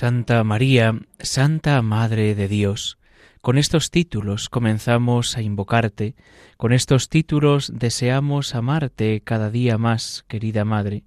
Santa 0.00 0.44
María, 0.44 0.96
Santa 1.18 1.82
Madre 1.82 2.36
de 2.36 2.46
Dios, 2.46 2.98
con 3.40 3.58
estos 3.58 3.90
títulos 3.90 4.48
comenzamos 4.48 5.36
a 5.36 5.42
invocarte, 5.42 6.14
con 6.56 6.72
estos 6.72 7.08
títulos 7.08 7.72
deseamos 7.74 8.54
amarte 8.54 9.22
cada 9.24 9.50
día 9.50 9.76
más, 9.76 10.24
querida 10.28 10.64
Madre. 10.64 11.02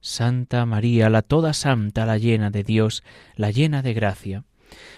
Santa 0.00 0.66
María, 0.66 1.08
la 1.08 1.22
toda 1.22 1.52
santa, 1.52 2.04
la 2.04 2.18
llena 2.18 2.50
de 2.50 2.64
Dios, 2.64 3.04
la 3.36 3.52
llena 3.52 3.80
de 3.80 3.94
gracia. 3.94 4.42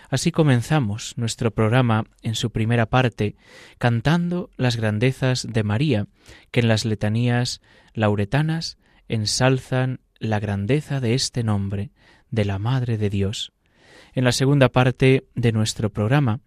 Así 0.08 0.32
comenzamos 0.32 1.12
nuestro 1.18 1.50
programa 1.50 2.04
en 2.22 2.36
su 2.36 2.50
primera 2.50 2.86
parte, 2.86 3.36
cantando 3.76 4.48
las 4.56 4.76
grandezas 4.76 5.46
de 5.46 5.64
María, 5.64 6.06
que 6.50 6.60
en 6.60 6.68
las 6.68 6.86
letanías 6.86 7.60
lauretanas 7.92 8.78
ensalzan 9.06 10.00
la 10.18 10.40
grandeza 10.40 11.00
de 11.00 11.12
este 11.12 11.44
nombre, 11.44 11.90
de 12.34 12.44
la 12.44 12.58
Madre 12.58 12.98
de 12.98 13.10
Dios. 13.10 13.52
En 14.14 14.24
la 14.24 14.32
segunda 14.32 14.68
parte 14.68 15.24
de 15.34 15.52
nuestro 15.52 15.90
programa 15.90 16.40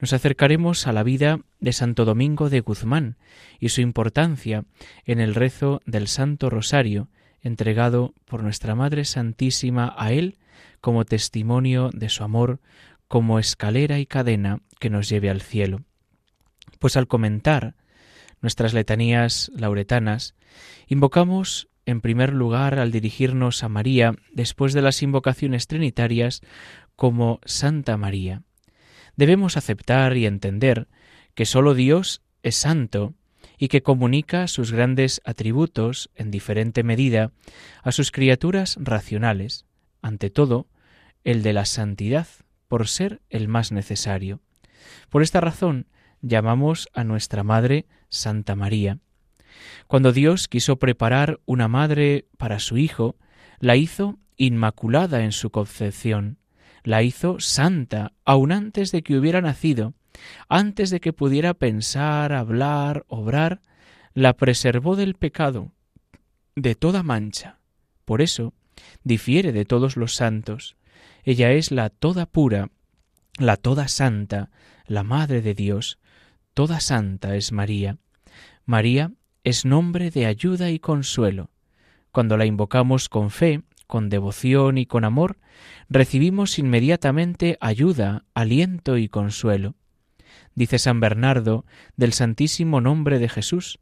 nos 0.00 0.12
acercaremos 0.12 0.86
a 0.86 0.92
la 0.92 1.02
vida 1.02 1.40
de 1.60 1.72
Santo 1.72 2.04
Domingo 2.04 2.50
de 2.50 2.60
Guzmán 2.60 3.16
y 3.60 3.68
su 3.68 3.80
importancia 3.80 4.64
en 5.04 5.20
el 5.20 5.34
rezo 5.34 5.80
del 5.86 6.08
Santo 6.08 6.50
Rosario, 6.50 7.08
entregado 7.42 8.14
por 8.24 8.42
nuestra 8.42 8.74
Madre 8.74 9.04
Santísima 9.04 9.94
a 9.96 10.12
él 10.12 10.38
como 10.80 11.04
testimonio 11.04 11.90
de 11.92 12.08
su 12.08 12.24
amor, 12.24 12.60
como 13.06 13.38
escalera 13.38 13.98
y 13.98 14.06
cadena 14.06 14.60
que 14.80 14.90
nos 14.90 15.08
lleve 15.08 15.30
al 15.30 15.42
cielo. 15.42 15.82
Pues 16.78 16.96
al 16.96 17.06
comentar 17.06 17.76
nuestras 18.40 18.74
letanías 18.74 19.52
lauretanas, 19.54 20.34
invocamos 20.88 21.68
en 21.86 22.00
primer 22.00 22.32
lugar 22.32 22.78
al 22.78 22.92
dirigirnos 22.92 23.62
a 23.64 23.68
María 23.68 24.14
después 24.32 24.72
de 24.72 24.82
las 24.82 25.02
invocaciones 25.02 25.66
trinitarias 25.66 26.42
como 26.96 27.40
Santa 27.44 27.96
María. 27.96 28.42
Debemos 29.16 29.56
aceptar 29.56 30.16
y 30.16 30.26
entender 30.26 30.88
que 31.34 31.46
sólo 31.46 31.74
Dios 31.74 32.22
es 32.42 32.56
santo 32.56 33.14
y 33.58 33.68
que 33.68 33.82
comunica 33.82 34.48
sus 34.48 34.72
grandes 34.72 35.20
atributos 35.24 36.10
en 36.14 36.30
diferente 36.30 36.82
medida 36.82 37.32
a 37.82 37.92
sus 37.92 38.10
criaturas 38.10 38.76
racionales, 38.80 39.66
ante 40.00 40.30
todo 40.30 40.66
el 41.24 41.42
de 41.42 41.52
la 41.52 41.64
santidad, 41.64 42.26
por 42.68 42.88
ser 42.88 43.20
el 43.30 43.48
más 43.48 43.70
necesario. 43.70 44.40
Por 45.10 45.22
esta 45.22 45.40
razón 45.40 45.86
llamamos 46.22 46.88
a 46.94 47.04
nuestra 47.04 47.42
Madre 47.42 47.86
Santa 48.08 48.56
María. 48.56 48.98
Cuando 49.86 50.12
Dios 50.12 50.48
quiso 50.48 50.76
preparar 50.76 51.40
una 51.44 51.68
madre 51.68 52.26
para 52.38 52.58
su 52.58 52.78
Hijo, 52.78 53.16
la 53.58 53.76
hizo 53.76 54.18
inmaculada 54.36 55.24
en 55.24 55.32
su 55.32 55.50
concepción, 55.50 56.38
la 56.82 57.02
hizo 57.02 57.38
santa 57.38 58.12
aun 58.24 58.52
antes 58.52 58.90
de 58.92 59.02
que 59.02 59.16
hubiera 59.16 59.40
nacido, 59.40 59.94
antes 60.48 60.90
de 60.90 61.00
que 61.00 61.12
pudiera 61.12 61.54
pensar, 61.54 62.32
hablar, 62.32 63.04
obrar, 63.08 63.60
la 64.14 64.34
preservó 64.34 64.96
del 64.96 65.14
pecado, 65.14 65.72
de 66.56 66.74
toda 66.74 67.02
mancha. 67.02 67.58
Por 68.04 68.20
eso, 68.20 68.52
difiere 69.04 69.52
de 69.52 69.64
todos 69.64 69.96
los 69.96 70.14
santos. 70.14 70.76
Ella 71.24 71.52
es 71.52 71.70
la 71.70 71.88
toda 71.88 72.26
pura, 72.26 72.70
la 73.38 73.56
toda 73.56 73.88
santa, 73.88 74.50
la 74.86 75.02
Madre 75.02 75.40
de 75.40 75.54
Dios. 75.54 75.98
Toda 76.54 76.80
santa 76.80 77.36
es 77.36 77.52
María. 77.52 77.98
María 78.66 79.12
es 79.44 79.64
nombre 79.64 80.10
de 80.10 80.26
ayuda 80.26 80.70
y 80.70 80.78
consuelo. 80.78 81.50
Cuando 82.12 82.36
la 82.36 82.46
invocamos 82.46 83.08
con 83.08 83.30
fe, 83.30 83.62
con 83.86 84.08
devoción 84.08 84.78
y 84.78 84.86
con 84.86 85.04
amor, 85.04 85.38
recibimos 85.88 86.58
inmediatamente 86.58 87.58
ayuda, 87.60 88.24
aliento 88.34 88.96
y 88.96 89.08
consuelo. 89.08 89.74
Dice 90.54 90.78
San 90.78 91.00
Bernardo 91.00 91.64
del 91.96 92.12
Santísimo 92.12 92.80
Nombre 92.80 93.18
de 93.18 93.28
Jesús, 93.28 93.80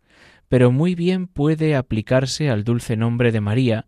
pero 0.48 0.72
muy 0.72 0.94
bien 0.94 1.26
puede 1.26 1.77
aplicarse 1.77 2.48
al 2.48 2.65
dulce 2.65 2.97
nombre 2.97 3.31
de 3.31 3.41
María, 3.41 3.87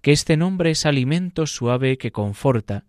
que 0.00 0.12
este 0.12 0.36
nombre 0.36 0.70
es 0.70 0.86
alimento 0.86 1.46
suave 1.46 1.98
que 1.98 2.12
conforta, 2.12 2.84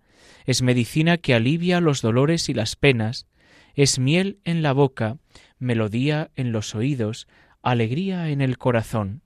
es 0.45 0.61
medicina 0.61 1.17
que 1.17 1.33
alivia 1.33 1.81
los 1.81 2.01
dolores 2.01 2.49
y 2.49 2.53
las 2.53 2.75
penas, 2.75 3.27
es 3.75 3.99
miel 3.99 4.39
en 4.43 4.61
la 4.61 4.73
boca, 4.73 5.17
melodía 5.59 6.31
en 6.35 6.51
los 6.51 6.73
oídos, 6.73 7.27
alegría 7.61 8.29
en 8.29 8.41
el 8.41 8.57
corazón. 8.57 9.21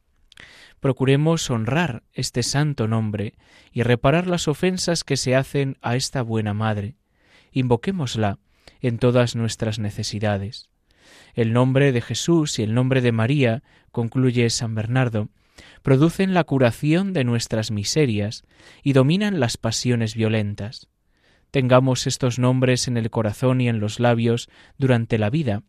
Procuremos 0.79 1.49
honrar 1.49 2.03
este 2.13 2.43
santo 2.43 2.87
nombre 2.87 3.33
y 3.71 3.83
reparar 3.83 4.27
las 4.27 4.47
ofensas 4.47 5.03
que 5.03 5.17
se 5.17 5.35
hacen 5.35 5.77
a 5.81 5.95
esta 5.95 6.21
buena 6.21 6.53
Madre. 6.53 6.95
Invoquémosla 7.51 8.39
en 8.81 8.99
todas 8.99 9.35
nuestras 9.35 9.79
necesidades. 9.79 10.69
El 11.33 11.53
nombre 11.53 11.91
de 11.91 12.01
Jesús 12.01 12.59
y 12.59 12.63
el 12.63 12.73
nombre 12.73 13.01
de 13.01 13.11
María, 13.11 13.63
concluye 13.91 14.49
San 14.49 14.75
Bernardo, 14.75 15.29
producen 15.81 16.33
la 16.33 16.43
curación 16.43 17.13
de 17.13 17.23
nuestras 17.23 17.71
miserias 17.71 18.43
y 18.83 18.93
dominan 18.93 19.39
las 19.39 19.57
pasiones 19.57 20.15
violentas. 20.15 20.89
Tengamos 21.51 22.07
estos 22.07 22.37
nombres 22.39 22.87
en 22.87 22.97
el 22.97 23.09
corazón 23.09 23.61
y 23.61 23.69
en 23.69 23.79
los 23.79 23.99
labios 23.99 24.49
durante 24.77 25.17
la 25.17 25.29
vida, 25.29 25.63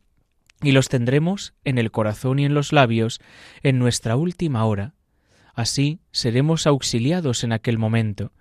y 0.63 0.73
los 0.73 0.89
tendremos 0.89 1.55
en 1.65 1.79
el 1.79 1.91
corazón 1.91 2.39
y 2.39 2.45
en 2.45 2.55
los 2.55 2.73
labios 2.73 3.21
en 3.63 3.79
nuestra 3.79 4.17
última 4.17 4.65
hora. 4.65 4.95
Así 5.55 6.01
seremos 6.13 6.67
auxiliados 6.67 7.45
en 7.45 7.53
aquel 7.53 7.79
momento, 7.79 8.33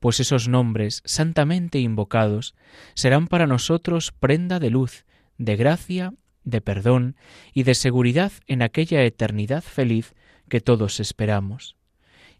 pues 0.00 0.20
esos 0.20 0.48
nombres 0.48 1.02
santamente 1.04 1.78
invocados 1.78 2.54
serán 2.94 3.26
para 3.26 3.46
nosotros 3.46 4.12
prenda 4.12 4.58
de 4.58 4.70
luz, 4.70 5.04
de 5.38 5.56
gracia, 5.56 6.14
de 6.44 6.60
perdón 6.60 7.16
y 7.52 7.62
de 7.62 7.74
seguridad 7.74 8.32
en 8.46 8.62
aquella 8.62 9.02
eternidad 9.02 9.62
feliz 9.62 10.14
que 10.48 10.60
todos 10.60 11.00
esperamos. 11.00 11.76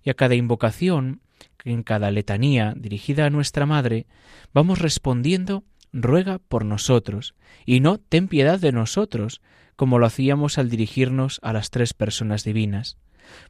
Y 0.03 0.11
a 0.11 0.15
cada 0.15 0.35
invocación, 0.35 1.23
en 1.65 1.83
cada 1.83 2.11
letanía 2.11 2.75
dirigida 2.77 3.27
a 3.27 3.31
nuestra 3.31 3.67
Madre, 3.67 4.07
vamos 4.53 4.79
respondiendo 4.79 5.65
ruega 5.95 6.39
por 6.39 6.65
nosotros, 6.65 7.35
y 7.65 7.81
no 7.81 7.99
ten 7.99 8.29
piedad 8.29 8.59
de 8.59 8.73
nosotros, 8.73 9.41
como 9.77 9.99
lo 9.99 10.07
hacíamos 10.07 10.59
al 10.59 10.69
dirigirnos 10.69 11.41
a 11.43 11.53
las 11.53 11.71
tres 11.71 11.95
personas 11.95 12.45
divinas, 12.45 12.99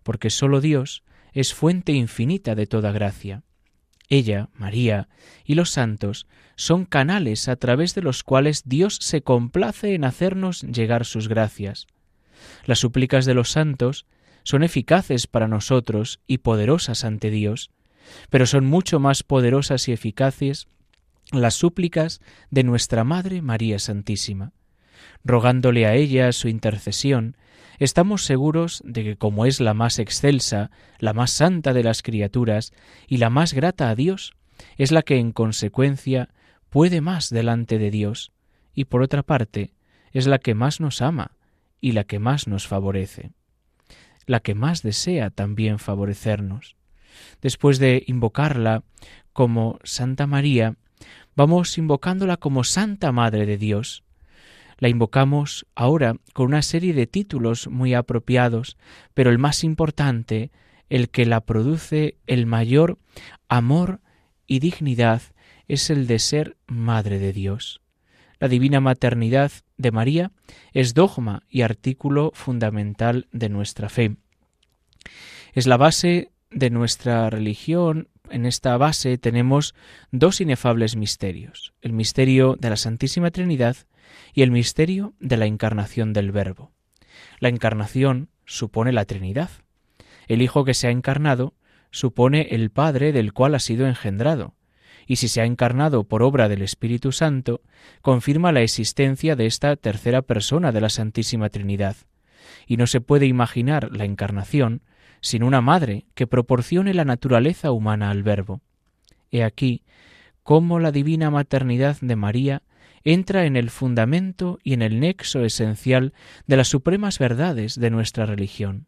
porque 0.02 0.30
sólo 0.30 0.60
Dios 0.60 1.02
es 1.32 1.54
fuente 1.54 1.92
infinita 1.92 2.54
de 2.54 2.66
toda 2.66 2.92
gracia. 2.92 3.42
Ella, 4.08 4.50
María 4.54 5.08
y 5.44 5.54
los 5.54 5.70
santos 5.70 6.26
son 6.56 6.84
canales 6.84 7.48
a 7.48 7.56
través 7.56 7.94
de 7.94 8.02
los 8.02 8.22
cuales 8.22 8.62
Dios 8.66 8.98
se 9.00 9.22
complace 9.22 9.94
en 9.94 10.04
hacernos 10.04 10.62
llegar 10.62 11.06
sus 11.06 11.28
gracias. 11.28 11.86
Las 12.66 12.78
súplicas 12.78 13.24
de 13.24 13.34
los 13.34 13.50
santos 13.50 14.06
son 14.42 14.62
eficaces 14.62 15.26
para 15.26 15.48
nosotros 15.48 16.20
y 16.26 16.38
poderosas 16.38 17.04
ante 17.04 17.30
Dios, 17.30 17.70
pero 18.28 18.44
son 18.44 18.66
mucho 18.66 19.00
más 19.00 19.22
poderosas 19.22 19.88
y 19.88 19.92
eficaces 19.92 20.68
las 21.32 21.54
súplicas 21.54 22.20
de 22.50 22.64
nuestra 22.64 23.04
Madre 23.04 23.42
María 23.42 23.78
Santísima. 23.78 24.52
Rogándole 25.24 25.86
a 25.86 25.94
ella 25.94 26.32
su 26.32 26.48
intercesión, 26.48 27.36
estamos 27.78 28.24
seguros 28.24 28.82
de 28.84 29.04
que 29.04 29.16
como 29.16 29.46
es 29.46 29.60
la 29.60 29.74
más 29.74 29.98
excelsa, 29.98 30.70
la 30.98 31.12
más 31.12 31.30
santa 31.30 31.72
de 31.72 31.82
las 31.82 32.02
criaturas 32.02 32.72
y 33.06 33.16
la 33.16 33.30
más 33.30 33.52
grata 33.52 33.90
a 33.90 33.94
Dios, 33.94 34.34
es 34.76 34.92
la 34.92 35.02
que 35.02 35.18
en 35.18 35.32
consecuencia 35.32 36.28
puede 36.68 37.00
más 37.00 37.30
delante 37.30 37.78
de 37.78 37.90
Dios, 37.90 38.32
y 38.74 38.86
por 38.86 39.02
otra 39.02 39.22
parte, 39.22 39.72
es 40.12 40.26
la 40.26 40.38
que 40.38 40.54
más 40.54 40.80
nos 40.80 41.02
ama 41.02 41.32
y 41.80 41.92
la 41.92 42.04
que 42.04 42.18
más 42.18 42.48
nos 42.48 42.66
favorece, 42.66 43.32
la 44.26 44.40
que 44.40 44.54
más 44.54 44.82
desea 44.82 45.30
también 45.30 45.78
favorecernos. 45.78 46.76
Después 47.40 47.78
de 47.78 48.02
invocarla 48.06 48.82
como 49.32 49.78
Santa 49.84 50.26
María, 50.26 50.76
vamos 51.36 51.78
invocándola 51.78 52.36
como 52.36 52.64
Santa 52.64 53.12
Madre 53.12 53.46
de 53.46 53.58
Dios. 53.58 54.04
La 54.78 54.88
invocamos 54.88 55.66
ahora 55.74 56.16
con 56.32 56.46
una 56.46 56.62
serie 56.62 56.94
de 56.94 57.06
títulos 57.06 57.68
muy 57.68 57.94
apropiados, 57.94 58.76
pero 59.14 59.30
el 59.30 59.38
más 59.38 59.64
importante, 59.64 60.50
el 60.90 61.08
que 61.10 61.26
la 61.26 61.40
produce 61.40 62.18
el 62.26 62.46
mayor 62.46 62.98
amor 63.48 64.00
y 64.46 64.58
dignidad, 64.58 65.22
es 65.68 65.90
el 65.90 66.06
de 66.06 66.18
ser 66.18 66.56
Madre 66.66 67.18
de 67.18 67.32
Dios. 67.32 67.80
La 68.38 68.48
divina 68.48 68.80
maternidad 68.80 69.52
de 69.76 69.92
María 69.92 70.32
es 70.72 70.92
dogma 70.92 71.44
y 71.48 71.62
artículo 71.62 72.32
fundamental 72.34 73.28
de 73.32 73.48
nuestra 73.48 73.88
fe. 73.88 74.16
Es 75.52 75.66
la 75.66 75.76
base 75.76 76.32
de 76.50 76.70
nuestra 76.70 77.30
religión. 77.30 78.08
En 78.34 78.46
esta 78.46 78.76
base 78.76 79.16
tenemos 79.16 79.76
dos 80.10 80.40
inefables 80.40 80.96
misterios, 80.96 81.72
el 81.82 81.92
misterio 81.92 82.56
de 82.58 82.68
la 82.68 82.74
Santísima 82.74 83.30
Trinidad 83.30 83.76
y 84.32 84.42
el 84.42 84.50
misterio 84.50 85.14
de 85.20 85.36
la 85.36 85.46
encarnación 85.46 86.12
del 86.12 86.32
Verbo. 86.32 86.72
La 87.38 87.48
encarnación 87.48 88.30
supone 88.44 88.90
la 88.90 89.04
Trinidad. 89.04 89.50
El 90.26 90.42
Hijo 90.42 90.64
que 90.64 90.74
se 90.74 90.88
ha 90.88 90.90
encarnado 90.90 91.54
supone 91.92 92.48
el 92.50 92.70
Padre 92.70 93.12
del 93.12 93.32
cual 93.32 93.54
ha 93.54 93.60
sido 93.60 93.86
engendrado, 93.86 94.56
y 95.06 95.14
si 95.14 95.28
se 95.28 95.40
ha 95.40 95.44
encarnado 95.44 96.02
por 96.02 96.24
obra 96.24 96.48
del 96.48 96.62
Espíritu 96.62 97.12
Santo, 97.12 97.62
confirma 98.02 98.50
la 98.50 98.62
existencia 98.62 99.36
de 99.36 99.46
esta 99.46 99.76
tercera 99.76 100.22
persona 100.22 100.72
de 100.72 100.80
la 100.80 100.88
Santísima 100.88 101.50
Trinidad. 101.50 101.94
Y 102.66 102.78
no 102.78 102.88
se 102.88 103.00
puede 103.00 103.26
imaginar 103.26 103.92
la 103.92 104.04
encarnación 104.04 104.82
sin 105.24 105.42
una 105.42 105.62
madre 105.62 106.04
que 106.14 106.26
proporcione 106.26 106.92
la 106.92 107.06
naturaleza 107.06 107.72
humana 107.72 108.10
al 108.10 108.22
Verbo. 108.22 108.60
He 109.30 109.42
aquí 109.42 109.82
cómo 110.42 110.78
la 110.80 110.92
divina 110.92 111.30
maternidad 111.30 111.96
de 112.02 112.14
María 112.14 112.62
entra 113.04 113.46
en 113.46 113.56
el 113.56 113.70
fundamento 113.70 114.58
y 114.62 114.74
en 114.74 114.82
el 114.82 115.00
nexo 115.00 115.42
esencial 115.42 116.12
de 116.46 116.58
las 116.58 116.68
supremas 116.68 117.18
verdades 117.18 117.80
de 117.80 117.88
nuestra 117.88 118.26
religión. 118.26 118.86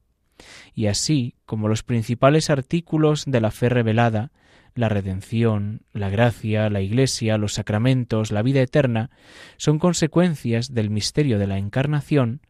Y 0.75 0.89
así 0.89 1.37
como 1.47 1.69
los 1.69 1.83
principales 1.83 2.51
artículos 2.51 3.25
de 3.27 3.41
la 3.41 3.51
fe 3.51 3.71
revelada, 3.71 4.31
la 4.75 4.91
redención, 4.91 5.87
la 5.95 6.11
gracia, 6.11 6.69
la 6.69 6.83
Iglesia, 6.83 7.39
los 7.39 7.55
sacramentos, 7.55 8.31
la 8.31 8.43
vida 8.43 8.61
eterna, 8.61 9.09
son 9.57 9.79
consecuencias 9.79 10.75
del 10.75 10.91
misterio 10.91 11.39
de 11.39 11.47
la 11.47 11.57
Encarnación, 11.57 12.43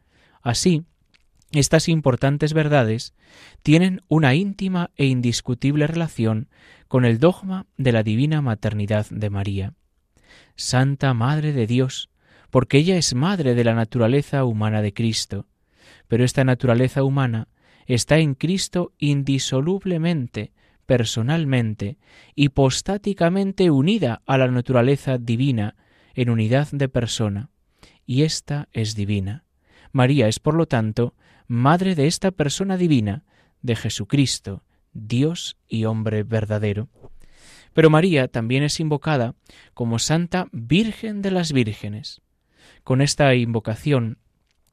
así, 0.42 0.82
estas 1.56 1.88
importantes 1.88 2.52
verdades 2.52 3.14
tienen 3.62 4.02
una 4.08 4.34
íntima 4.34 4.90
e 4.96 5.06
indiscutible 5.06 5.86
relación 5.86 6.48
con 6.88 7.04
el 7.04 7.18
dogma 7.18 7.66
de 7.76 7.92
la 7.92 8.02
divina 8.02 8.42
maternidad 8.42 9.06
de 9.10 9.30
María. 9.30 9.74
Santa 10.54 11.14
Madre 11.14 11.52
de 11.52 11.66
Dios, 11.66 12.10
porque 12.50 12.78
ella 12.78 12.96
es 12.96 13.14
madre 13.14 13.54
de 13.54 13.64
la 13.64 13.74
naturaleza 13.74 14.44
humana 14.44 14.82
de 14.82 14.92
Cristo, 14.92 15.46
pero 16.08 16.24
esta 16.24 16.44
naturaleza 16.44 17.02
humana 17.02 17.48
está 17.86 18.18
en 18.18 18.34
Cristo 18.34 18.92
indisolublemente, 18.98 20.52
personalmente, 20.86 21.98
hipostáticamente 22.34 23.70
unida 23.70 24.22
a 24.26 24.38
la 24.38 24.48
naturaleza 24.48 25.18
divina 25.18 25.76
en 26.14 26.30
unidad 26.30 26.68
de 26.72 26.88
persona, 26.88 27.50
y 28.06 28.22
ésta 28.22 28.68
es 28.72 28.94
divina. 28.94 29.44
María 29.92 30.28
es, 30.28 30.38
por 30.38 30.54
lo 30.54 30.66
tanto, 30.66 31.14
madre 31.46 31.94
de 31.94 32.06
esta 32.06 32.30
persona 32.30 32.76
divina, 32.76 33.24
de 33.62 33.76
Jesucristo, 33.76 34.62
Dios 34.92 35.56
y 35.68 35.84
hombre 35.84 36.22
verdadero. 36.22 36.88
Pero 37.72 37.90
María 37.90 38.28
también 38.28 38.62
es 38.62 38.80
invocada 38.80 39.34
como 39.74 39.98
Santa 39.98 40.48
Virgen 40.52 41.22
de 41.22 41.30
las 41.30 41.52
Vírgenes. 41.52 42.22
Con 42.84 43.02
esta 43.02 43.34
invocación 43.34 44.18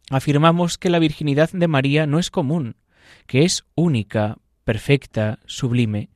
afirmamos 0.10 0.78
que 0.78 0.90
la 0.90 1.00
virginidad 1.00 1.50
de 1.52 1.68
María 1.68 2.08
no 2.08 2.20
es 2.20 2.32
común, 2.32 2.78
que 3.28 3.44
es 3.44 3.66
única, 3.76 4.38
perfecta, 4.64 5.40
sublime, 5.46 6.10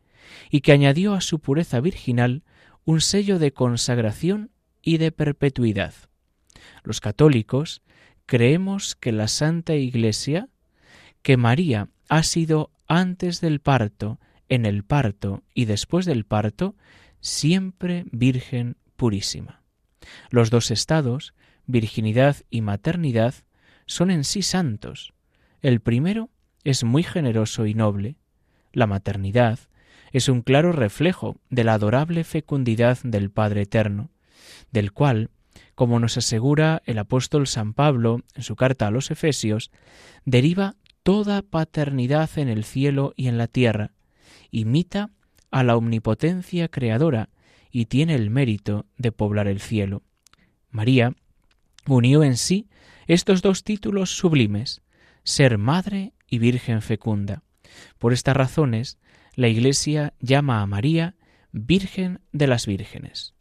y 0.50 0.62
que 0.62 0.72
añadió 0.72 1.14
a 1.14 1.22
su 1.22 1.40
pureza 1.40 1.80
virginal 1.80 2.44
un 2.86 3.02
sello 3.02 3.40
de 3.40 3.52
consagración 3.52 4.52
y 4.82 4.98
de 4.98 5.12
perpetuidad. 5.12 5.94
Los 6.84 7.02
católicos 7.02 7.82
creemos 8.28 8.96
que 8.96 9.12
la 9.12 9.28
Santa 9.28 9.74
Iglesia, 9.74 10.50
que 11.24 11.38
María 11.38 11.90
ha 12.10 12.22
sido 12.22 12.72
antes 12.88 13.42
del 13.42 13.60
parto, 13.60 14.20
en 14.50 14.66
el 14.66 14.84
parto 14.84 15.44
y 15.54 15.66
después 15.66 16.06
del 16.06 16.26
parto, 16.26 16.76
siempre 17.22 18.06
Virgen 18.12 18.78
purísima. 18.96 19.64
Los 20.30 20.50
dos 20.50 20.72
estados, 20.72 21.34
virginidad 21.66 22.38
y 22.50 22.62
maternidad, 22.62 23.34
son 23.86 24.12
en 24.12 24.24
sí 24.24 24.42
santos. 24.42 25.14
El 25.62 25.80
primero 25.80 26.30
es 26.64 26.84
muy 26.84 27.04
generoso 27.04 27.66
y 27.66 27.74
noble. 27.74 28.18
La 28.74 28.88
maternidad 28.88 29.60
es 30.12 30.30
un 30.30 30.42
claro 30.42 30.72
reflejo 30.72 31.40
de 31.50 31.64
la 31.64 31.74
adorable 31.74 32.24
fecundidad 32.24 33.00
del 33.04 33.32
Padre 33.32 33.64
Eterno, 33.64 34.12
del 34.72 34.92
cual, 34.92 35.30
como 35.78 36.00
nos 36.00 36.18
asegura 36.18 36.82
el 36.88 36.98
apóstol 36.98 37.46
San 37.46 37.76
Pablo 37.76 38.22
en 38.34 38.42
su 38.42 38.56
carta 38.56 38.88
a 38.88 38.92
los 38.92 39.12
Efesios, 39.12 39.70
deriva 40.26 40.76
toda 41.04 41.44
paternidad 41.44 42.32
en 42.38 42.50
el 42.50 42.64
cielo 42.64 43.14
y 43.16 43.28
en 43.28 43.38
la 43.38 43.46
tierra, 43.46 43.92
imita 44.50 45.12
a 45.52 45.62
la 45.62 45.78
omnipotencia 45.78 46.68
creadora 46.68 47.30
y 47.70 47.86
tiene 47.86 48.16
el 48.16 48.32
mérito 48.32 48.88
de 48.98 49.12
poblar 49.12 49.48
el 49.48 49.62
cielo. 49.62 50.02
María 50.72 51.14
unió 51.86 52.24
en 52.24 52.38
sí 52.38 52.68
estos 53.06 53.44
dos 53.44 53.64
títulos 53.64 54.10
sublimes, 54.10 54.82
ser 55.24 55.60
madre 55.60 56.14
y 56.26 56.40
virgen 56.40 56.82
fecunda. 56.82 57.44
Por 58.00 58.14
estas 58.14 58.36
razones, 58.36 58.98
la 59.36 59.48
Iglesia 59.48 60.16
llama 60.22 60.64
a 60.64 60.66
María 60.66 61.14
Virgen 61.52 62.20
de 62.32 62.48
las 62.48 62.66
Vírgenes. 62.66 63.37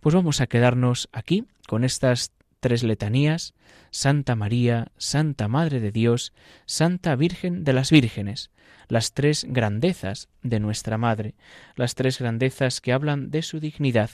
Pues 0.00 0.14
vamos 0.14 0.40
a 0.40 0.46
quedarnos 0.46 1.08
aquí 1.12 1.44
con 1.66 1.84
estas 1.84 2.32
tres 2.60 2.82
letanías, 2.82 3.54
Santa 3.90 4.34
María, 4.34 4.88
Santa 4.96 5.48
Madre 5.48 5.80
de 5.80 5.92
Dios, 5.92 6.32
Santa 6.66 7.16
Virgen 7.16 7.64
de 7.64 7.72
las 7.72 7.90
Vírgenes, 7.90 8.50
las 8.88 9.12
tres 9.12 9.46
grandezas 9.48 10.28
de 10.42 10.60
nuestra 10.60 10.98
Madre, 10.98 11.34
las 11.76 11.94
tres 11.94 12.18
grandezas 12.18 12.80
que 12.80 12.92
hablan 12.92 13.30
de 13.30 13.42
su 13.42 13.60
dignidad. 13.60 14.10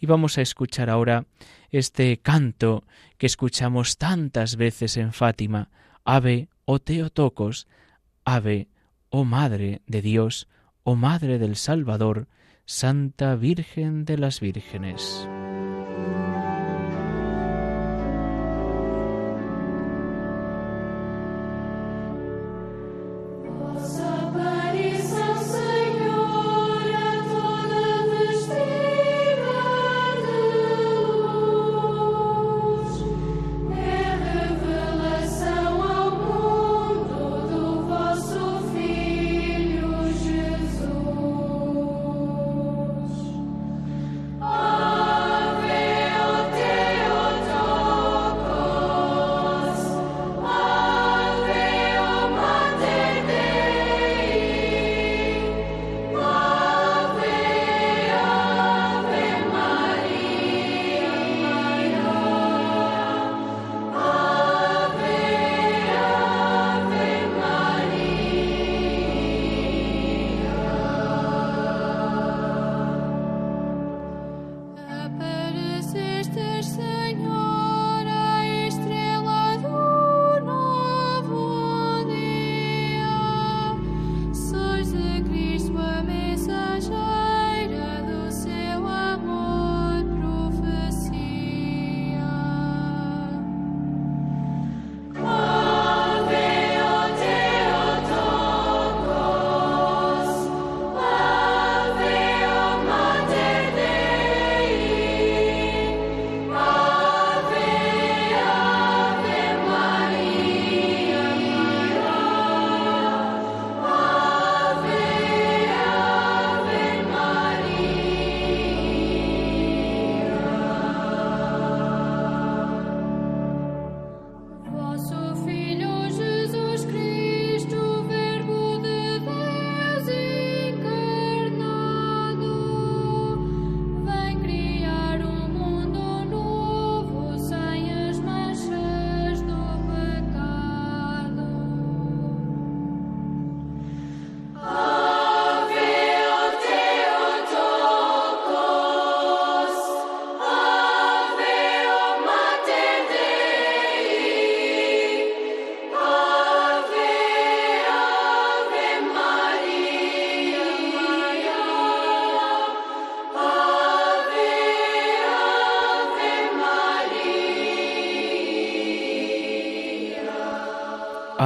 Y 0.00 0.06
vamos 0.06 0.38
a 0.38 0.42
escuchar 0.42 0.90
ahora 0.90 1.26
este 1.70 2.16
canto 2.18 2.84
que 3.18 3.26
escuchamos 3.26 3.98
tantas 3.98 4.56
veces 4.56 4.96
en 4.96 5.12
Fátima, 5.12 5.70
Ave, 6.04 6.48
o 6.64 6.78
Teotocos, 6.78 7.66
Ave, 8.24 8.68
oh 9.10 9.24
Madre 9.24 9.82
de 9.86 10.02
Dios, 10.02 10.48
oh 10.82 10.94
Madre 10.94 11.38
del 11.38 11.56
Salvador, 11.56 12.28
Santa 12.68 13.36
Virgen 13.36 14.04
de 14.04 14.18
las 14.18 14.40
Vírgenes. 14.40 15.28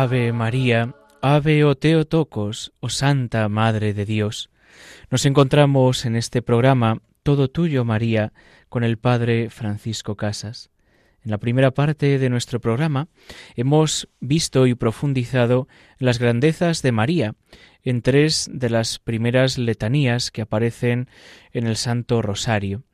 Ave 0.00 0.32
María, 0.32 0.94
Ave 1.20 1.62
o 1.62 1.74
Teotocos, 1.74 2.72
o 2.80 2.88
Santa 2.88 3.46
Madre 3.50 3.92
de 3.92 4.06
Dios. 4.06 4.48
Nos 5.10 5.26
encontramos 5.26 6.06
en 6.06 6.16
este 6.16 6.40
programa 6.40 7.02
Todo 7.22 7.48
Tuyo 7.48 7.84
María 7.84 8.32
con 8.70 8.82
el 8.82 8.96
Padre 8.96 9.50
Francisco 9.50 10.16
Casas. 10.16 10.70
En 11.22 11.30
la 11.30 11.36
primera 11.36 11.72
parte 11.72 12.18
de 12.18 12.30
nuestro 12.30 12.60
programa 12.62 13.08
hemos 13.56 14.08
visto 14.20 14.66
y 14.66 14.74
profundizado 14.74 15.68
las 15.98 16.18
grandezas 16.18 16.80
de 16.80 16.92
María 16.92 17.34
en 17.82 18.00
tres 18.00 18.48
de 18.50 18.70
las 18.70 19.00
primeras 19.00 19.58
letanías 19.58 20.30
que 20.30 20.40
aparecen 20.40 21.10
en 21.52 21.66
el 21.66 21.76
Santo 21.76 22.22
Rosario. 22.22 22.84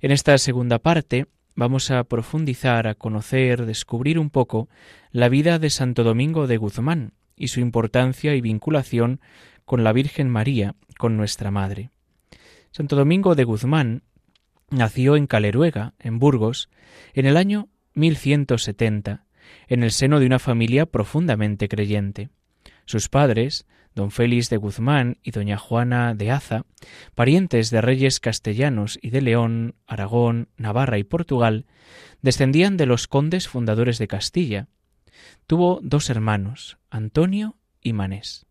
En 0.00 0.10
esta 0.10 0.36
segunda 0.36 0.78
parte 0.78 1.24
vamos 1.54 1.90
a 1.90 2.04
profundizar, 2.04 2.86
a 2.86 2.94
conocer, 2.94 3.66
descubrir 3.66 4.18
un 4.18 4.30
poco 4.30 4.68
la 5.10 5.28
vida 5.28 5.58
de 5.58 5.70
Santo 5.70 6.04
Domingo 6.04 6.46
de 6.46 6.56
Guzmán 6.56 7.12
y 7.36 7.48
su 7.48 7.60
importancia 7.60 8.34
y 8.34 8.40
vinculación 8.40 9.20
con 9.64 9.84
la 9.84 9.92
Virgen 9.92 10.28
María, 10.28 10.74
con 10.98 11.16
nuestra 11.16 11.50
Madre. 11.50 11.90
Santo 12.70 12.96
Domingo 12.96 13.34
de 13.34 13.44
Guzmán 13.44 14.02
nació 14.70 15.16
en 15.16 15.26
Caleruega, 15.26 15.94
en 15.98 16.18
Burgos, 16.18 16.70
en 17.14 17.26
el 17.26 17.36
año 17.36 17.68
1170, 17.94 19.24
en 19.68 19.82
el 19.82 19.90
seno 19.90 20.20
de 20.20 20.26
una 20.26 20.38
familia 20.38 20.86
profundamente 20.86 21.68
creyente. 21.68 22.30
Sus 22.84 23.08
padres, 23.08 23.66
don 23.94 24.10
Félix 24.10 24.50
de 24.50 24.56
Guzmán 24.56 25.18
y 25.22 25.30
doña 25.32 25.58
Juana 25.58 26.14
de 26.14 26.30
Aza, 26.30 26.64
parientes 27.14 27.70
de 27.70 27.80
reyes 27.80 28.20
castellanos 28.20 28.98
y 29.02 29.10
de 29.10 29.20
León, 29.20 29.74
Aragón, 29.86 30.48
Navarra 30.56 30.98
y 30.98 31.04
Portugal, 31.04 31.66
descendían 32.22 32.76
de 32.76 32.86
los 32.86 33.08
condes 33.08 33.48
fundadores 33.48 33.98
de 33.98 34.08
Castilla. 34.08 34.68
Tuvo 35.46 35.80
dos 35.82 36.10
hermanos, 36.10 36.78
Antonio 36.90 37.56
y 37.80 37.92
Manés. 37.92 38.46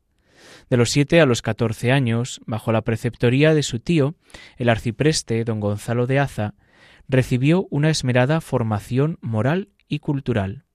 De 0.70 0.78
los 0.78 0.90
siete 0.90 1.22
a 1.22 1.26
los 1.26 1.42
catorce 1.42 1.92
años, 1.92 2.42
bajo 2.46 2.72
la 2.72 2.82
preceptoría 2.82 3.54
de 3.54 3.64
su 3.64 3.80
tío, 3.80 4.16
el 4.58 4.70
arcipreste 4.70 5.44
don 5.44 5.60
Gonzalo 5.60 6.08
de 6.08 6.20
Aza, 6.20 6.56
recibió 7.08 7.68
una 7.70 7.90
esmerada 7.90 8.40
formación 8.40 9.18
moral 9.22 9.70
y 9.88 10.00
cultural. 10.00 10.66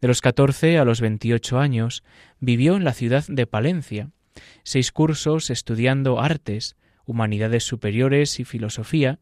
De 0.00 0.08
los 0.08 0.20
catorce 0.20 0.78
a 0.78 0.84
los 0.84 1.00
veintiocho 1.00 1.58
años 1.58 2.02
vivió 2.40 2.76
en 2.76 2.84
la 2.84 2.92
ciudad 2.92 3.24
de 3.28 3.46
Palencia, 3.46 4.10
seis 4.62 4.92
cursos 4.92 5.50
estudiando 5.50 6.20
artes, 6.20 6.76
humanidades 7.04 7.64
superiores 7.64 8.40
y 8.40 8.44
filosofía, 8.44 9.18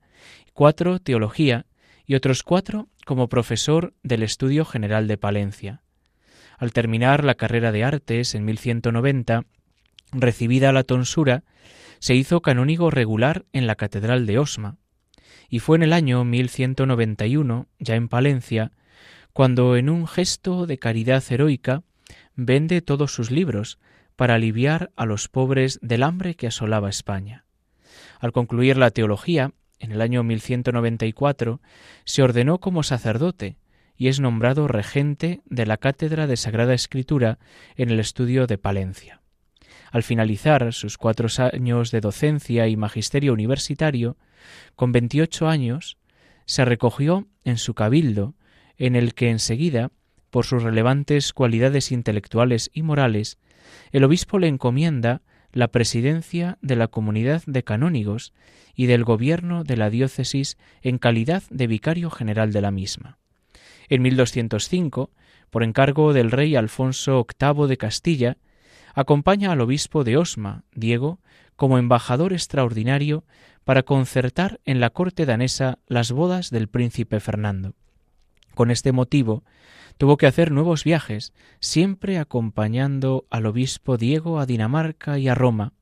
cuatro 0.53 0.99
teología 0.99 1.67
y 2.07 2.15
otros 2.15 2.43
cuatro 2.43 2.89
como 3.07 3.29
profesor 3.29 3.95
del 4.03 4.23
Estudio 4.23 4.65
General 4.65 5.07
de 5.07 5.17
Palencia. 5.17 5.83
Al 6.59 6.73
terminar 6.73 7.25
la 7.25 7.35
carrera 7.35 7.73
de 7.73 7.85
artes 7.85 8.35
en 8.35 8.45
1190, 8.45 9.45
recibida 10.13 10.73
la 10.73 10.85
tonsura, 10.85 11.45
se 11.99 12.15
hizo 12.15 12.43
canónigo 12.43 12.91
regular 12.91 13.45
en 13.53 13.67
la 13.67 13.77
Catedral 13.77 14.27
de 14.27 14.39
Osma, 14.39 14.77
y 15.49 15.59
fue 15.59 15.77
en 15.77 15.83
el 15.83 15.93
año 15.93 16.25
1191, 16.25 17.69
ya 17.79 17.97
en 17.97 18.09
Palencia, 18.09 18.73
cuando 19.41 19.75
en 19.77 19.89
un 19.89 20.07
gesto 20.07 20.67
de 20.67 20.77
caridad 20.77 21.25
heroica 21.31 21.83
vende 22.35 22.83
todos 22.83 23.15
sus 23.15 23.31
libros 23.31 23.79
para 24.15 24.35
aliviar 24.35 24.91
a 24.97 25.07
los 25.07 25.29
pobres 25.29 25.79
del 25.81 26.03
hambre 26.03 26.35
que 26.35 26.47
asolaba 26.47 26.91
España. 26.91 27.47
Al 28.19 28.33
concluir 28.33 28.77
la 28.77 28.91
teología, 28.91 29.53
en 29.79 29.93
el 29.93 30.03
año 30.03 30.23
1194, 30.25 31.63
se 32.05 32.23
ordenó 32.23 32.59
como 32.59 32.83
sacerdote 32.83 33.57
y 33.97 34.09
es 34.09 34.21
nombrado 34.21 34.69
regente 34.69 35.41
de 35.47 35.65
la 35.65 35.79
Cátedra 35.79 36.27
de 36.27 36.37
Sagrada 36.37 36.75
Escritura 36.75 37.39
en 37.77 37.89
el 37.89 37.99
estudio 37.99 38.47
de 38.47 38.59
Palencia. 38.59 39.23
Al 39.91 40.03
finalizar 40.03 40.71
sus 40.75 40.99
cuatro 40.99 41.29
años 41.51 41.91
de 41.93 42.03
docencia 42.03 42.69
y 42.69 42.77
magisterio 42.77 43.33
universitario, 43.33 44.19
con 44.77 44.93
veintiocho 44.93 45.49
años, 45.49 45.97
se 46.45 46.67
recogió 46.67 47.27
en 47.43 47.57
su 47.57 47.73
cabildo 47.73 48.35
en 48.81 48.97
el 48.97 49.15
que 49.15 49.29
enseguida, 49.29 49.93
por 50.31 50.47
sus 50.47 50.63
relevantes 50.63 51.35
cualidades 51.35 51.93
intelectuales 51.93 52.71
y 52.73 52.83
morales, 52.83 53.39
el 53.93 54.05
obispo 54.05 54.39
le 54.39 54.49
encomienda 54.49 55.21
la 55.53 55.69
presidencia 55.69 56.57
de 56.63 56.77
la 56.77 56.89
comunidad 56.89 57.43
de 57.47 57.63
canónigos 57.63 58.33
y 58.75 58.87
del 58.87 59.05
gobierno 59.05 59.65
de 59.65 59.77
la 59.77 59.91
diócesis 59.91 60.57
en 60.81 60.97
calidad 60.97 61.43
de 61.51 61.67
vicario 61.67 62.11
general 62.11 62.53
de 62.53 62.63
la 62.63 62.71
misma. 62.71 63.19
En 63.89 64.01
1205, 64.01 65.11
por 65.51 65.63
encargo 65.63 66.15
del 66.15 66.31
rey 66.31 66.57
Alfonso 66.57 67.27
VIII 67.39 67.67
de 67.67 67.77
Castilla, 67.77 68.37
acompaña 68.95 69.53
al 69.53 69.61
obispo 69.61 70.05
de 70.05 70.17
Osma, 70.17 70.65
Diego, 70.75 71.21
como 71.55 71.77
embajador 71.77 72.33
extraordinario 72.33 73.25
para 73.65 73.83
concertar 73.83 74.59
en 74.65 74.81
la 74.81 74.89
corte 74.89 75.27
danesa 75.27 75.81
las 75.87 76.13
bodas 76.13 76.49
del 76.49 76.69
príncipe 76.69 77.21
Fernando. 77.21 77.75
Con 78.61 78.71
este 78.71 78.93
motivo, 78.93 79.43
tuvo 79.97 80.19
que 80.19 80.27
hacer 80.27 80.51
nuevos 80.53 80.85
viajes, 80.85 81.33
siempre 81.61 82.19
acompañando 82.19 83.27
al 83.31 83.47
obispo 83.47 83.97
Diego 83.97 84.39
a 84.39 84.45
Dinamarca 84.45 85.19
y 85.19 85.29
a 85.29 85.35
Roma, 85.35 85.73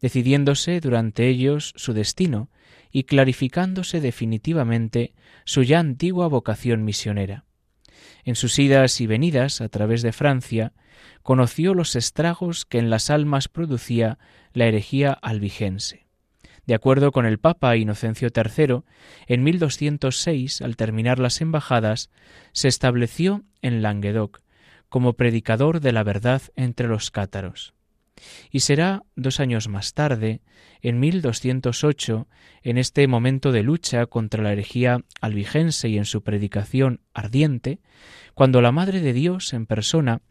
decidiéndose 0.00 0.78
durante 0.78 1.26
ellos 1.26 1.74
su 1.74 1.92
destino 1.92 2.50
y 2.92 3.02
clarificándose 3.02 4.00
definitivamente 4.00 5.12
su 5.44 5.64
ya 5.64 5.80
antigua 5.80 6.28
vocación 6.28 6.84
misionera. 6.84 7.46
En 8.22 8.36
sus 8.36 8.60
idas 8.60 9.00
y 9.00 9.08
venidas 9.08 9.60
a 9.60 9.68
través 9.68 10.02
de 10.02 10.12
Francia, 10.12 10.72
conoció 11.24 11.74
los 11.74 11.96
estragos 11.96 12.64
que 12.64 12.78
en 12.78 12.90
las 12.90 13.10
almas 13.10 13.48
producía 13.48 14.20
la 14.52 14.66
herejía 14.66 15.12
albigense. 15.14 16.03
De 16.66 16.74
acuerdo 16.74 17.12
con 17.12 17.26
el 17.26 17.38
Papa 17.38 17.76
Inocencio 17.76 18.28
III, 18.34 18.82
en 19.26 19.42
1206, 19.42 20.62
al 20.62 20.76
terminar 20.76 21.18
las 21.18 21.40
embajadas, 21.40 22.10
se 22.52 22.68
estableció 22.68 23.44
en 23.60 23.82
Languedoc 23.82 24.40
como 24.88 25.14
predicador 25.14 25.80
de 25.80 25.92
la 25.92 26.04
verdad 26.04 26.40
entre 26.56 26.88
los 26.88 27.10
cátaros. 27.10 27.74
Y 28.50 28.60
será 28.60 29.02
dos 29.16 29.40
años 29.40 29.68
más 29.68 29.92
tarde, 29.92 30.40
en 30.80 31.00
1208, 31.00 32.28
en 32.62 32.78
este 32.78 33.06
momento 33.08 33.50
de 33.50 33.62
lucha 33.62 34.06
contra 34.06 34.42
la 34.42 34.52
herejía 34.52 35.00
albigense 35.20 35.88
y 35.88 35.98
en 35.98 36.04
su 36.04 36.22
predicación 36.22 37.00
ardiente, 37.12 37.80
cuando 38.34 38.62
la 38.62 38.72
Madre 38.72 39.00
de 39.00 39.12
Dios 39.12 39.52
en 39.52 39.66
persona 39.66 40.22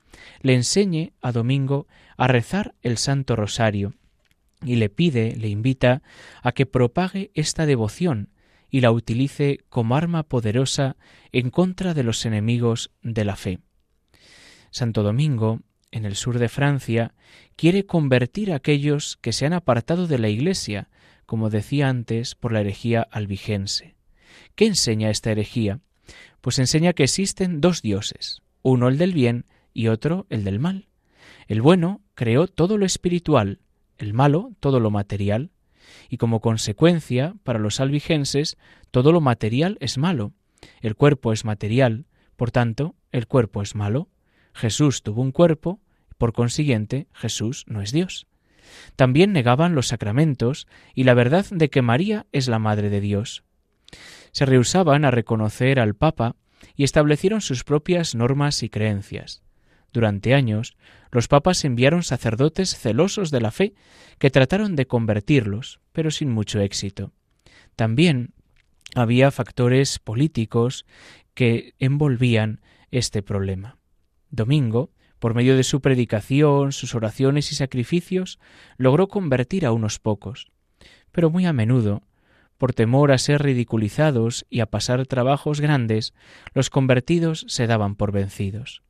le 0.42 0.54
enseñe 0.56 1.14
a 1.22 1.32
Domingo 1.32 1.88
a 2.18 2.28
rezar 2.28 2.74
el 2.82 2.98
Santo 2.98 3.36
Rosario 3.36 3.94
y 4.66 4.76
le 4.76 4.90
pide, 4.90 5.36
le 5.36 5.50
invita 5.50 6.02
a 6.42 6.52
que 6.52 6.66
propague 6.66 7.32
esta 7.34 7.66
devoción 7.66 8.30
y 8.70 8.82
la 8.82 8.92
utilice 8.92 9.60
como 9.70 9.96
arma 9.96 10.24
poderosa 10.24 10.98
en 11.32 11.50
contra 11.50 11.94
de 11.94 12.04
los 12.04 12.26
enemigos 12.26 12.92
de 13.02 13.26
la 13.26 13.36
fe. 13.36 13.60
Santo 14.72 15.04
Domingo, 15.04 15.62
en 15.92 16.06
el 16.06 16.16
sur 16.16 16.40
de 16.40 16.50
Francia, 16.50 17.14
quiere 17.56 17.86
convertir 17.86 18.52
a 18.52 18.56
aquellos 18.56 19.18
que 19.22 19.32
se 19.32 19.46
han 19.46 19.54
apartado 19.54 20.08
de 20.08 20.18
la 20.18 20.30
Iglesia, 20.30 20.90
como 21.28 21.52
decía 21.52 21.88
antes, 21.88 22.34
por 22.34 22.52
la 22.52 22.62
herejía 22.62 23.08
albigense. 23.12 23.96
¿Qué 24.56 24.66
enseña 24.66 25.12
esta 25.12 25.32
herejía? 25.32 25.80
Pues 26.42 26.58
enseña 26.58 26.94
que 26.94 27.04
existen 27.04 27.62
dos 27.62 27.82
dioses, 27.82 28.42
uno 28.64 28.88
el 28.88 28.98
del 28.98 29.14
bien 29.14 29.46
y 29.74 29.88
otro 29.88 30.26
el 30.30 30.44
del 30.44 30.60
mal. 30.60 30.88
El 31.48 31.62
bueno 31.62 32.02
creó 32.16 32.48
todo 32.48 32.78
lo 32.78 32.86
espiritual, 32.86 33.60
el 33.98 34.14
malo 34.14 34.52
todo 34.60 34.80
lo 34.80 34.92
material, 34.92 35.52
y 36.10 36.18
como 36.18 36.42
consecuencia, 36.42 37.36
para 37.44 37.60
los 37.60 37.80
albigenses, 37.80 38.58
todo 38.92 39.12
lo 39.12 39.22
material 39.22 39.78
es 39.80 39.98
malo. 39.98 40.34
El 40.82 40.96
cuerpo 40.96 41.34
es 41.34 41.46
material, 41.46 42.06
por 42.36 42.52
tanto, 42.52 42.96
el 43.12 43.28
cuerpo 43.28 43.62
es 43.62 43.76
malo. 43.76 44.10
Jesús 44.54 45.04
tuvo 45.04 45.22
un 45.22 45.32
cuerpo, 45.32 45.82
por 46.18 46.34
consiguiente, 46.34 47.08
Jesús 47.14 47.66
no 47.68 47.82
es 47.82 47.92
Dios. 47.92 48.28
También 48.96 49.34
negaban 49.34 49.76
los 49.76 49.88
sacramentos 49.88 50.68
y 50.96 51.04
la 51.04 51.14
verdad 51.14 51.46
de 51.52 51.70
que 51.70 51.82
María 51.82 52.28
es 52.32 52.48
la 52.48 52.60
Madre 52.60 52.90
de 52.90 53.02
Dios. 53.02 53.44
Se 54.32 54.46
rehusaban 54.46 55.06
a 55.06 55.12
reconocer 55.12 55.80
al 55.80 55.96
Papa 55.96 56.36
y 56.76 56.84
establecieron 56.84 57.42
sus 57.42 57.64
propias 57.64 58.16
normas 58.16 58.64
y 58.64 58.70
creencias. 58.70 59.43
Durante 59.94 60.34
años, 60.34 60.76
los 61.12 61.28
papas 61.28 61.64
enviaron 61.64 62.02
sacerdotes 62.02 62.76
celosos 62.76 63.30
de 63.30 63.40
la 63.40 63.52
fe 63.52 63.76
que 64.18 64.32
trataron 64.32 64.76
de 64.76 64.88
convertirlos, 64.88 65.80
pero 65.92 66.10
sin 66.10 66.32
mucho 66.32 66.60
éxito. 66.60 67.12
También 67.76 68.34
había 68.96 69.30
factores 69.30 70.00
políticos 70.00 70.86
que 71.36 71.76
envolvían 71.78 72.62
este 72.90 73.22
problema. 73.22 73.78
Domingo, 74.32 74.92
por 75.20 75.36
medio 75.36 75.56
de 75.56 75.64
su 75.64 75.80
predicación, 75.80 76.72
sus 76.72 76.96
oraciones 76.96 77.52
y 77.52 77.56
sacrificios, 77.56 78.40
logró 78.78 79.08
convertir 79.08 79.66
a 79.66 79.72
unos 79.72 80.00
pocos, 80.00 80.52
pero 81.12 81.30
muy 81.30 81.46
a 81.46 81.54
menudo, 81.54 82.02
por 82.58 82.74
temor 82.74 83.12
a 83.12 83.18
ser 83.20 83.44
ridiculizados 83.44 84.46
y 84.50 84.60
a 84.60 84.66
pasar 84.66 85.06
trabajos 85.06 85.62
grandes, 85.62 86.14
los 86.54 86.70
convertidos 86.72 87.46
se 87.48 87.68
daban 87.68 87.96
por 87.96 88.12
vencidos. 88.12 88.82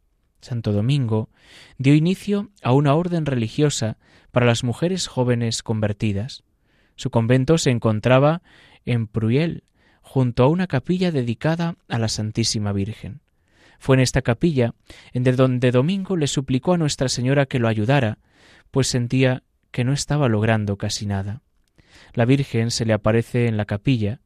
Santo 0.44 0.74
Domingo 0.74 1.30
dio 1.78 1.96
inicio 1.96 2.50
a 2.62 2.74
una 2.74 2.96
orden 2.96 3.26
religiosa 3.26 3.98
para 4.32 4.46
las 4.46 4.64
mujeres 4.64 5.08
jóvenes 5.08 5.64
convertidas. 5.64 6.44
Su 6.96 7.10
convento 7.10 7.58
se 7.58 7.72
encontraba 7.72 8.42
en 8.86 9.08
Pruyel, 9.08 9.64
junto 10.02 10.44
a 10.44 10.50
una 10.50 10.68
capilla 10.68 11.12
dedicada 11.12 11.78
a 11.88 11.98
la 11.98 12.10
Santísima 12.10 12.74
Virgen. 12.74 13.22
Fue 13.80 13.96
en 13.96 14.02
esta 14.02 14.22
capilla 14.22 14.76
en 15.14 15.24
donde 15.24 15.72
Domingo 15.72 16.18
le 16.18 16.28
suplicó 16.28 16.74
a 16.74 16.78
Nuestra 16.78 17.08
Señora 17.08 17.46
que 17.46 17.60
lo 17.60 17.70
ayudara, 17.70 18.20
pues 18.70 18.88
sentía 18.88 19.44
que 19.72 19.86
no 19.86 19.94
estaba 19.94 20.28
logrando 20.28 20.78
casi 20.78 21.06
nada. 21.06 21.42
La 22.14 22.26
Virgen 22.26 22.70
se 22.70 22.86
le 22.86 22.94
aparece 22.94 23.48
en 23.48 23.56
la 23.56 23.66
capilla, 23.66 24.20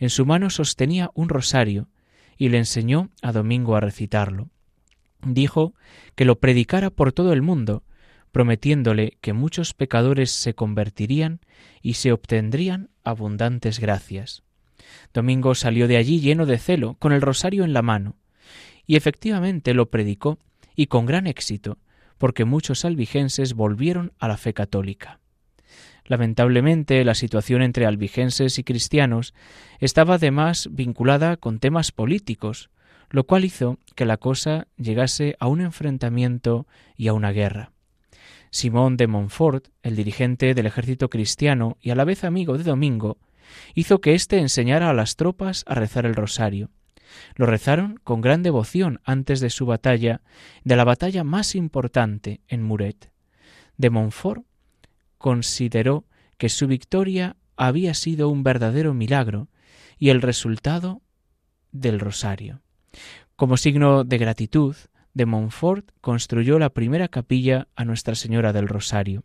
en 0.00 0.10
su 0.10 0.26
mano 0.26 0.50
sostenía 0.50 1.10
un 1.14 1.28
rosario 1.28 1.88
y 2.36 2.48
le 2.48 2.58
enseñó 2.58 3.10
a 3.22 3.30
Domingo 3.32 3.76
a 3.76 3.80
recitarlo 3.80 4.50
dijo 5.22 5.74
que 6.14 6.24
lo 6.24 6.38
predicara 6.38 6.90
por 6.90 7.12
todo 7.12 7.32
el 7.32 7.42
mundo, 7.42 7.84
prometiéndole 8.32 9.18
que 9.20 9.32
muchos 9.32 9.74
pecadores 9.74 10.30
se 10.30 10.54
convertirían 10.54 11.40
y 11.82 11.94
se 11.94 12.12
obtendrían 12.12 12.90
abundantes 13.04 13.80
gracias. 13.80 14.42
Domingo 15.12 15.54
salió 15.54 15.88
de 15.88 15.96
allí 15.96 16.20
lleno 16.20 16.46
de 16.46 16.58
celo, 16.58 16.94
con 16.94 17.12
el 17.12 17.20
rosario 17.20 17.64
en 17.64 17.72
la 17.72 17.82
mano, 17.82 18.16
y 18.86 18.96
efectivamente 18.96 19.74
lo 19.74 19.90
predicó, 19.90 20.38
y 20.74 20.86
con 20.86 21.06
gran 21.06 21.26
éxito, 21.26 21.78
porque 22.18 22.44
muchos 22.44 22.84
albigenses 22.84 23.54
volvieron 23.54 24.12
a 24.18 24.28
la 24.28 24.36
fe 24.36 24.54
católica. 24.54 25.20
Lamentablemente, 26.04 27.04
la 27.04 27.14
situación 27.14 27.62
entre 27.62 27.86
albigenses 27.86 28.58
y 28.58 28.64
cristianos 28.64 29.34
estaba 29.78 30.14
además 30.14 30.68
vinculada 30.72 31.36
con 31.36 31.60
temas 31.60 31.92
políticos, 31.92 32.70
lo 33.10 33.24
cual 33.24 33.44
hizo 33.44 33.78
que 33.96 34.06
la 34.06 34.16
cosa 34.16 34.68
llegase 34.76 35.36
a 35.40 35.48
un 35.48 35.60
enfrentamiento 35.60 36.66
y 36.96 37.08
a 37.08 37.12
una 37.12 37.32
guerra. 37.32 37.72
Simón 38.50 38.96
de 38.96 39.06
Montfort, 39.06 39.68
el 39.82 39.96
dirigente 39.96 40.54
del 40.54 40.66
ejército 40.66 41.08
cristiano 41.08 41.76
y 41.80 41.90
a 41.90 41.94
la 41.94 42.04
vez 42.04 42.24
amigo 42.24 42.56
de 42.56 42.64
Domingo, 42.64 43.18
hizo 43.74 44.00
que 44.00 44.14
éste 44.14 44.38
enseñara 44.38 44.90
a 44.90 44.94
las 44.94 45.16
tropas 45.16 45.64
a 45.66 45.74
rezar 45.74 46.06
el 46.06 46.14
rosario. 46.14 46.70
Lo 47.34 47.46
rezaron 47.46 47.98
con 48.04 48.20
gran 48.20 48.42
devoción 48.42 49.00
antes 49.04 49.40
de 49.40 49.50
su 49.50 49.66
batalla, 49.66 50.22
de 50.64 50.76
la 50.76 50.84
batalla 50.84 51.24
más 51.24 51.54
importante 51.54 52.40
en 52.48 52.62
Muret. 52.62 53.12
De 53.76 53.90
Montfort 53.90 54.44
consideró 55.18 56.04
que 56.38 56.48
su 56.48 56.66
victoria 56.66 57.36
había 57.56 57.94
sido 57.94 58.28
un 58.28 58.42
verdadero 58.42 58.94
milagro 58.94 59.48
y 59.98 60.10
el 60.10 60.22
resultado 60.22 61.02
del 61.72 62.00
rosario. 62.00 62.62
Como 63.36 63.56
signo 63.56 64.04
de 64.04 64.18
gratitud, 64.18 64.76
de 65.14 65.26
Montfort 65.26 65.90
construyó 66.00 66.58
la 66.58 66.70
primera 66.70 67.08
capilla 67.08 67.68
a 67.74 67.84
Nuestra 67.84 68.14
Señora 68.14 68.52
del 68.52 68.68
Rosario. 68.68 69.24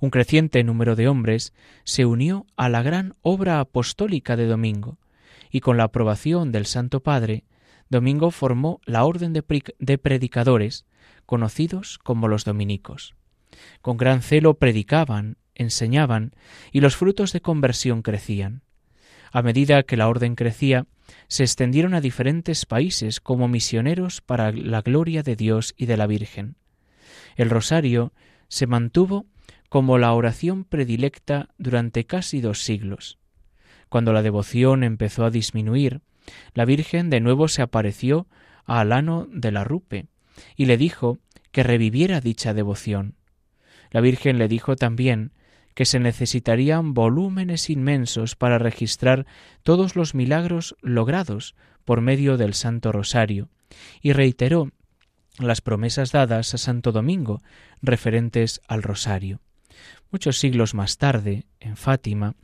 Un 0.00 0.10
creciente 0.10 0.62
número 0.64 0.96
de 0.96 1.08
hombres 1.08 1.54
se 1.84 2.04
unió 2.04 2.46
a 2.56 2.68
la 2.68 2.82
gran 2.82 3.14
obra 3.22 3.60
apostólica 3.60 4.36
de 4.36 4.46
Domingo, 4.46 4.98
y 5.50 5.60
con 5.60 5.76
la 5.76 5.84
aprobación 5.84 6.52
del 6.52 6.66
Santo 6.66 7.00
Padre, 7.00 7.44
Domingo 7.88 8.30
formó 8.30 8.80
la 8.84 9.04
orden 9.04 9.32
de, 9.32 9.42
predicadores, 9.98 10.86
conocidos 11.24 11.98
como 11.98 12.28
los 12.28 12.44
dominicos. 12.44 13.14
Con 13.80 13.96
gran 13.96 14.22
celo 14.22 14.54
predicaban, 14.54 15.38
enseñaban, 15.54 16.34
y 16.72 16.80
los 16.80 16.96
frutos 16.96 17.32
de 17.32 17.40
conversión 17.40 18.02
crecían. 18.02 18.62
A 19.32 19.42
medida 19.42 19.82
que 19.82 19.96
la 19.96 20.08
orden 20.08 20.34
crecía, 20.34 20.86
se 21.28 21.42
extendieron 21.42 21.94
a 21.94 22.00
diferentes 22.00 22.66
países 22.66 23.20
como 23.20 23.48
misioneros 23.48 24.20
para 24.20 24.52
la 24.52 24.82
gloria 24.82 25.22
de 25.22 25.36
Dios 25.36 25.74
y 25.76 25.86
de 25.86 25.96
la 25.96 26.06
Virgen. 26.06 26.56
El 27.36 27.50
rosario 27.50 28.12
se 28.48 28.66
mantuvo 28.66 29.26
como 29.68 29.98
la 29.98 30.12
oración 30.12 30.64
predilecta 30.64 31.48
durante 31.58 32.04
casi 32.04 32.40
dos 32.40 32.62
siglos. 32.62 33.18
Cuando 33.88 34.12
la 34.12 34.22
devoción 34.22 34.84
empezó 34.84 35.24
a 35.24 35.30
disminuir, 35.30 36.00
la 36.54 36.64
Virgen 36.64 37.10
de 37.10 37.20
nuevo 37.20 37.48
se 37.48 37.62
apareció 37.62 38.26
a 38.64 38.80
Alano 38.80 39.28
de 39.30 39.52
la 39.52 39.64
Rupe 39.64 40.06
y 40.56 40.66
le 40.66 40.76
dijo 40.76 41.18
que 41.52 41.62
reviviera 41.62 42.20
dicha 42.20 42.52
devoción. 42.52 43.14
La 43.90 44.00
Virgen 44.00 44.38
le 44.38 44.48
dijo 44.48 44.76
también 44.76 45.32
que 45.76 45.84
se 45.84 46.00
necesitarían 46.00 46.94
volúmenes 46.94 47.68
inmensos 47.68 48.34
para 48.34 48.58
registrar 48.58 49.26
todos 49.62 49.94
los 49.94 50.14
milagros 50.14 50.74
logrados 50.80 51.54
por 51.84 52.00
medio 52.00 52.38
del 52.38 52.54
Santo 52.54 52.92
Rosario, 52.92 53.50
y 54.00 54.14
reiteró 54.14 54.72
las 55.38 55.60
promesas 55.60 56.12
dadas 56.12 56.54
a 56.54 56.58
Santo 56.58 56.92
Domingo 56.92 57.42
referentes 57.82 58.62
al 58.66 58.82
Rosario. 58.82 59.42
Muchos 60.10 60.38
siglos 60.38 60.72
más 60.72 60.96
tarde, 60.96 61.44
en 61.60 61.76
Fátima, 61.76 62.36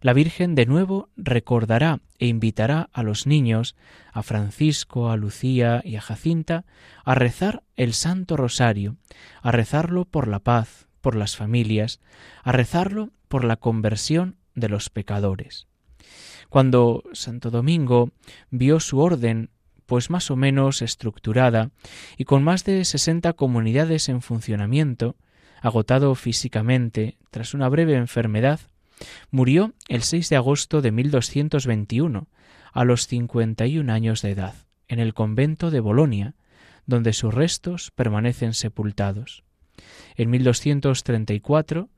la 0.00 0.12
Virgen 0.12 0.56
de 0.56 0.66
nuevo 0.66 1.10
recordará 1.16 2.00
e 2.18 2.26
invitará 2.26 2.90
a 2.92 3.04
los 3.04 3.24
niños, 3.24 3.76
a 4.12 4.24
Francisco, 4.24 5.10
a 5.10 5.16
Lucía 5.16 5.80
y 5.84 5.94
a 5.94 6.00
Jacinta, 6.00 6.64
a 7.04 7.14
rezar 7.14 7.62
el 7.76 7.94
Santo 7.94 8.36
Rosario, 8.36 8.96
a 9.42 9.52
rezarlo 9.52 10.06
por 10.06 10.26
la 10.26 10.40
paz, 10.40 10.89
por 11.00 11.16
las 11.16 11.36
familias, 11.36 12.00
a 12.42 12.52
rezarlo 12.52 13.10
por 13.28 13.44
la 13.44 13.56
conversión 13.56 14.36
de 14.54 14.68
los 14.68 14.90
pecadores. 14.90 15.66
Cuando 16.48 17.04
Santo 17.12 17.50
Domingo 17.50 18.10
vio 18.50 18.80
su 18.80 18.98
orden 18.98 19.50
pues 19.86 20.08
más 20.08 20.30
o 20.30 20.36
menos 20.36 20.82
estructurada 20.82 21.70
y 22.16 22.24
con 22.24 22.44
más 22.44 22.64
de 22.64 22.84
sesenta 22.84 23.32
comunidades 23.32 24.08
en 24.08 24.22
funcionamiento, 24.22 25.16
agotado 25.60 26.14
físicamente 26.14 27.18
tras 27.30 27.54
una 27.54 27.68
breve 27.68 27.94
enfermedad, 27.94 28.60
murió 29.30 29.74
el 29.88 30.02
6 30.02 30.28
de 30.28 30.36
agosto 30.36 30.80
de 30.80 30.92
1221, 30.92 32.28
a 32.72 32.84
los 32.84 33.06
51 33.06 33.92
años 33.92 34.22
de 34.22 34.30
edad, 34.30 34.54
en 34.88 35.00
el 35.00 35.14
convento 35.14 35.70
de 35.70 35.80
Bolonia, 35.80 36.34
donde 36.86 37.12
sus 37.12 37.34
restos 37.34 37.90
permanecen 37.90 38.54
sepultados. 38.54 39.42
En 40.16 40.30
1234, 40.30 41.88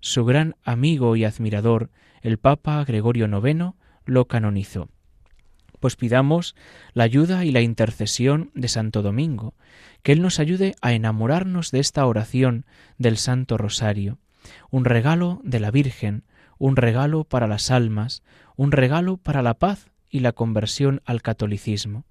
su 0.00 0.24
gran 0.24 0.56
amigo 0.64 1.16
y 1.16 1.24
admirador, 1.24 1.90
el 2.22 2.38
Papa 2.38 2.84
Gregorio 2.84 3.26
IX, 3.26 3.74
lo 4.04 4.26
canonizó. 4.26 4.88
Pues 5.80 5.96
pidamos 5.96 6.54
la 6.94 7.04
ayuda 7.04 7.44
y 7.44 7.52
la 7.52 7.60
intercesión 7.60 8.50
de 8.54 8.68
Santo 8.68 9.02
Domingo, 9.02 9.54
que 10.02 10.12
Él 10.12 10.22
nos 10.22 10.40
ayude 10.40 10.74
a 10.80 10.92
enamorarnos 10.92 11.70
de 11.70 11.80
esta 11.80 12.06
oración 12.06 12.64
del 12.98 13.16
Santo 13.16 13.58
Rosario, 13.58 14.18
un 14.70 14.84
regalo 14.84 15.40
de 15.44 15.60
la 15.60 15.70
Virgen, 15.70 16.24
un 16.58 16.76
regalo 16.76 17.24
para 17.24 17.46
las 17.46 17.70
almas, 17.70 18.22
un 18.56 18.72
regalo 18.72 19.18
para 19.18 19.42
la 19.42 19.54
paz 19.54 19.90
y 20.08 20.20
la 20.20 20.32
conversión 20.32 21.02
al 21.04 21.22
catolicismo. 21.22 22.04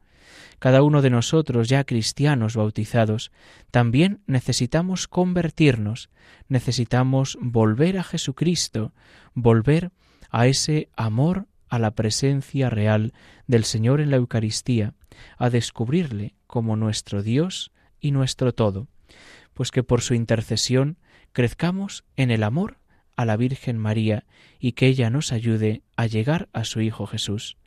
Cada 0.59 0.81
uno 0.83 1.01
de 1.01 1.09
nosotros, 1.09 1.69
ya 1.69 1.83
cristianos 1.83 2.55
bautizados, 2.55 3.31
también 3.71 4.21
necesitamos 4.25 5.07
convertirnos, 5.07 6.09
necesitamos 6.47 7.37
volver 7.41 7.97
a 7.97 8.03
Jesucristo, 8.03 8.93
volver 9.33 9.91
a 10.29 10.47
ese 10.47 10.89
amor 10.95 11.47
a 11.69 11.79
la 11.79 11.91
presencia 11.91 12.69
real 12.69 13.13
del 13.47 13.63
Señor 13.63 14.01
en 14.01 14.11
la 14.11 14.17
Eucaristía, 14.17 14.93
a 15.37 15.49
descubrirle 15.49 16.35
como 16.47 16.75
nuestro 16.75 17.21
Dios 17.21 17.71
y 17.99 18.11
nuestro 18.11 18.53
todo, 18.53 18.87
pues 19.53 19.71
que 19.71 19.83
por 19.83 20.01
su 20.01 20.13
intercesión 20.13 20.97
crezcamos 21.31 22.05
en 22.15 22.31
el 22.31 22.43
amor 22.43 22.77
a 23.15 23.25
la 23.25 23.37
Virgen 23.37 23.77
María 23.77 24.25
y 24.59 24.73
que 24.73 24.87
ella 24.87 25.09
nos 25.09 25.31
ayude 25.31 25.83
a 25.95 26.05
llegar 26.05 26.49
a 26.53 26.63
su 26.65 26.81
Hijo 26.81 27.07
Jesús 27.07 27.57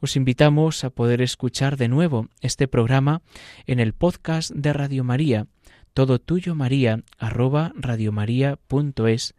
os 0.00 0.16
invitamos 0.16 0.84
a 0.84 0.90
poder 0.90 1.22
escuchar 1.22 1.76
de 1.76 1.88
nuevo 1.88 2.28
este 2.40 2.68
programa 2.68 3.22
en 3.66 3.80
el 3.80 3.92
podcast 3.92 4.50
de 4.52 4.72
Radio 4.72 5.04
María, 5.04 5.46
todo 5.94 6.18
tuyo 6.18 6.54
María, 6.54 7.02
arroba 7.18 7.72
radiomaria.es 7.76 9.34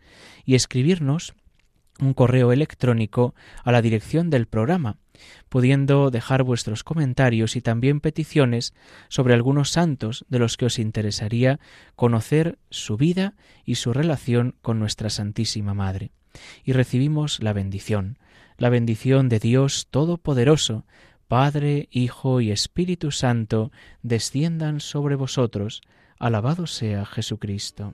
y 0.46 0.56
escribirnos 0.56 1.34
un 2.00 2.14
correo 2.14 2.52
electrónico 2.52 3.36
a 3.64 3.72
la 3.72 3.82
dirección 3.82 4.30
del 4.30 4.48
programa, 4.48 4.98
pudiendo 5.50 6.12
dejar 6.12 6.44
vuestros 6.44 6.84
comentarios 6.84 7.56
y 7.56 7.62
también 7.62 8.00
peticiones 8.00 8.74
sobre 9.10 9.34
algunos 9.34 9.70
santos 9.70 10.26
de 10.30 10.40
los 10.40 10.58
que 10.58 10.66
os 10.66 10.80
interesaría 10.80 11.60
conocer 11.96 12.58
su 12.70 12.98
vida 12.98 13.36
y 13.66 13.76
su 13.76 13.94
relación 13.94 14.56
con 14.62 14.80
nuestra 14.80 15.10
Santísima 15.10 15.74
Madre. 15.74 16.12
Y 16.64 16.74
recibimos 16.74 17.42
la 17.42 17.54
bendición 17.54 18.18
la 18.60 18.70
bendición 18.70 19.30
de 19.30 19.40
Dios 19.40 19.88
Todopoderoso, 19.90 20.86
Padre, 21.28 21.88
Hijo 21.92 22.42
y 22.42 22.52
Espíritu 22.52 23.12
Santo, 23.12 23.72
desciendan 24.04 24.82
sobre 24.82 25.16
vosotros. 25.16 25.82
Alabado 26.20 26.68
sea 26.68 27.06
Jesucristo. 27.06 27.94